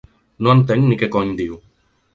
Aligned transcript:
No 0.47 0.53
entenc 0.55 0.87
ni 0.87 0.99
què 1.03 1.11
cony 1.17 1.37
diu. 1.45 1.59